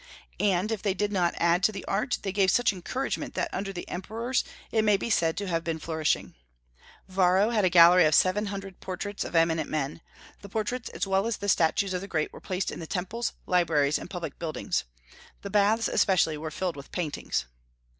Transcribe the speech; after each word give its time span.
And 0.39 0.71
if 0.71 0.81
they 0.81 0.95
did 0.95 1.11
not 1.11 1.35
add 1.37 1.61
to 1.61 1.71
the 1.71 1.85
art, 1.85 2.17
they 2.23 2.31
gave 2.31 2.49
such 2.49 2.73
encouragement 2.73 3.35
that 3.35 3.53
under 3.53 3.71
the 3.71 3.87
emperors 3.87 4.43
it 4.71 4.81
may 4.83 4.97
be 4.97 5.11
said 5.11 5.37
to 5.37 5.47
have 5.47 5.63
been 5.63 5.77
flourishing. 5.77 6.33
Varro 7.07 7.51
had 7.51 7.65
a 7.65 7.69
gallery 7.69 8.05
of 8.05 8.15
seven 8.15 8.47
hundred 8.47 8.79
portraits 8.79 9.23
of 9.23 9.35
eminent 9.35 9.69
men. 9.69 10.01
The 10.41 10.49
portraits 10.49 10.89
as 10.89 11.05
well 11.05 11.27
as 11.27 11.37
the 11.37 11.47
statues 11.47 11.93
of 11.93 12.01
the 12.01 12.07
great 12.07 12.33
were 12.33 12.41
placed 12.41 12.71
in 12.71 12.79
the 12.79 12.87
temples, 12.87 13.33
libraries, 13.45 13.99
and 13.99 14.09
public 14.09 14.39
buildings. 14.39 14.85
The 15.43 15.51
baths 15.51 15.87
especially 15.87 16.35
were 16.35 16.49
filled 16.49 16.75
with 16.75 16.91
paintings. 16.91 17.45